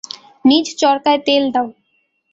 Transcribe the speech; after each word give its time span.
নিজ 0.45 0.65
চরকায় 0.81 1.19
তেল 1.27 1.43
দাও। 1.53 1.67